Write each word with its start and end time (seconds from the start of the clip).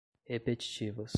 repetitivas 0.29 1.09